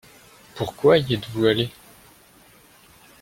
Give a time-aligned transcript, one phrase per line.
[0.55, 1.69] Pourquoi y êtes-vous allé?